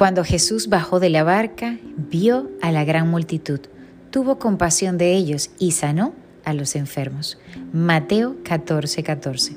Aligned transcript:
Cuando 0.00 0.24
Jesús 0.24 0.70
bajó 0.70 0.98
de 0.98 1.10
la 1.10 1.24
barca, 1.24 1.76
vio 1.94 2.50
a 2.62 2.72
la 2.72 2.84
gran 2.84 3.10
multitud, 3.10 3.60
tuvo 4.10 4.38
compasión 4.38 4.96
de 4.96 5.12
ellos 5.12 5.50
y 5.58 5.72
sanó 5.72 6.14
a 6.42 6.54
los 6.54 6.74
enfermos. 6.74 7.36
Mateo 7.74 8.36
14, 8.42 9.02
14. 9.02 9.56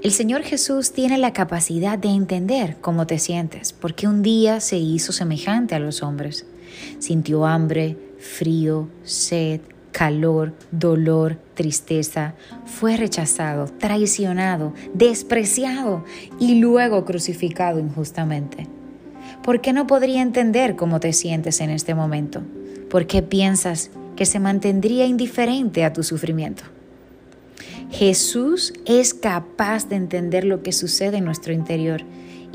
El 0.00 0.12
Señor 0.12 0.42
Jesús 0.44 0.92
tiene 0.92 1.18
la 1.18 1.32
capacidad 1.32 1.98
de 1.98 2.10
entender 2.10 2.76
cómo 2.80 3.08
te 3.08 3.18
sientes, 3.18 3.72
porque 3.72 4.06
un 4.06 4.22
día 4.22 4.60
se 4.60 4.76
hizo 4.76 5.10
semejante 5.10 5.74
a 5.74 5.80
los 5.80 6.04
hombres. 6.04 6.46
Sintió 7.00 7.44
hambre, 7.44 7.96
frío, 8.20 8.88
sed, 9.02 9.60
calor, 9.90 10.54
dolor, 10.70 11.36
tristeza, 11.54 12.34
fue 12.64 12.96
rechazado, 12.96 13.66
traicionado, 13.66 14.72
despreciado 14.94 16.04
y 16.38 16.60
luego 16.60 17.04
crucificado 17.04 17.80
injustamente. 17.80 18.68
¿Por 19.44 19.60
qué 19.60 19.74
no 19.74 19.86
podría 19.86 20.22
entender 20.22 20.74
cómo 20.74 21.00
te 21.00 21.12
sientes 21.12 21.60
en 21.60 21.68
este 21.68 21.94
momento? 21.94 22.40
¿Por 22.88 23.06
qué 23.06 23.20
piensas 23.20 23.90
que 24.16 24.24
se 24.24 24.40
mantendría 24.40 25.04
indiferente 25.04 25.84
a 25.84 25.92
tu 25.92 26.02
sufrimiento? 26.02 26.62
Jesús 27.90 28.72
es 28.86 29.12
capaz 29.12 29.86
de 29.86 29.96
entender 29.96 30.46
lo 30.46 30.62
que 30.62 30.72
sucede 30.72 31.18
en 31.18 31.26
nuestro 31.26 31.52
interior 31.52 32.00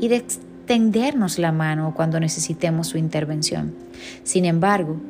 y 0.00 0.08
de 0.08 0.16
extendernos 0.16 1.38
la 1.38 1.52
mano 1.52 1.94
cuando 1.94 2.18
necesitemos 2.18 2.88
su 2.88 2.98
intervención. 2.98 3.72
Sin 4.24 4.44
embargo, 4.44 5.00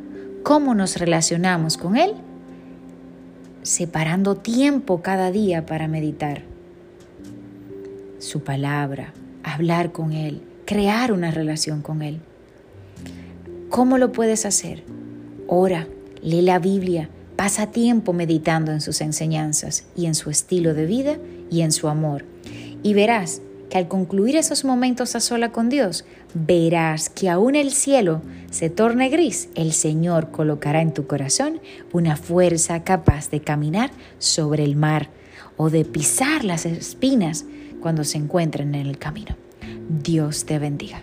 ¿cómo 0.42 0.74
nos 0.74 0.98
relacionamos 0.98 1.78
con 1.78 1.96
Él? 1.96 2.12
Separando 3.62 4.36
tiempo 4.36 5.00
cada 5.00 5.30
día 5.30 5.64
para 5.64 5.88
meditar 5.88 6.42
su 8.18 8.44
palabra, 8.44 9.14
hablar 9.42 9.92
con 9.92 10.12
Él, 10.12 10.42
crear 10.70 11.10
una 11.10 11.32
relación 11.32 11.82
con 11.82 12.00
Él. 12.00 12.20
¿Cómo 13.70 13.98
lo 13.98 14.12
puedes 14.12 14.46
hacer? 14.46 14.84
Ora, 15.48 15.88
lee 16.22 16.42
la 16.42 16.60
Biblia, 16.60 17.10
Pasa 17.40 17.68
tiempo 17.68 18.12
meditando 18.12 18.70
en 18.70 18.82
sus 18.82 19.00
enseñanzas 19.00 19.86
y 19.96 20.04
en 20.04 20.14
su 20.14 20.28
estilo 20.28 20.74
de 20.74 20.84
vida 20.84 21.16
y 21.50 21.62
en 21.62 21.72
su 21.72 21.88
amor. 21.88 22.26
Y 22.82 22.92
verás 22.92 23.40
que 23.70 23.78
al 23.78 23.88
concluir 23.88 24.36
esos 24.36 24.62
momentos 24.62 25.16
a 25.16 25.20
sola 25.20 25.50
con 25.50 25.70
Dios, 25.70 26.04
verás 26.34 27.08
que 27.08 27.30
aún 27.30 27.56
el 27.56 27.72
cielo 27.72 28.20
se 28.50 28.68
torne 28.68 29.08
gris, 29.08 29.48
el 29.54 29.72
Señor 29.72 30.30
colocará 30.30 30.82
en 30.82 30.92
tu 30.92 31.06
corazón 31.06 31.62
una 31.94 32.14
fuerza 32.14 32.84
capaz 32.84 33.30
de 33.30 33.40
caminar 33.40 33.90
sobre 34.18 34.62
el 34.62 34.76
mar 34.76 35.08
o 35.56 35.70
de 35.70 35.86
pisar 35.86 36.44
las 36.44 36.66
espinas 36.66 37.46
cuando 37.80 38.04
se 38.04 38.18
encuentren 38.18 38.74
en 38.74 38.86
el 38.86 38.98
camino. 38.98 39.34
Dios 39.88 40.44
te 40.44 40.58
bendiga. 40.58 41.02